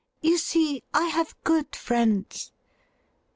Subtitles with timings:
[0.21, 2.51] You see, I have good friends.'